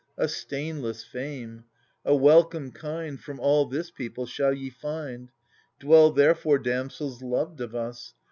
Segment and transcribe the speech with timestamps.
[0.17, 1.65] A stainless fame,
[2.03, 5.29] a welcome kind From all this people shall ye find:
[5.79, 8.15] Dwell therefore, damsels, loved of us.